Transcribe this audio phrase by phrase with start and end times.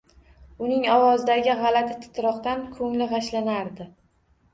[0.67, 3.87] Uning ovozidagi g‘alati titroqdan ko‘ngli g‘ashlanardi.